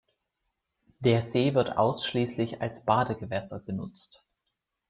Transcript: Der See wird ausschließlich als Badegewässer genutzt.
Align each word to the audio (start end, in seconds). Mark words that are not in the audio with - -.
Der 0.97 1.21
See 1.21 1.53
wird 1.53 1.77
ausschließlich 1.77 2.59
als 2.59 2.85
Badegewässer 2.85 3.59
genutzt. 3.59 4.23